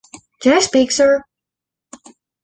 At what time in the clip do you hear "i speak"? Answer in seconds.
0.53-0.91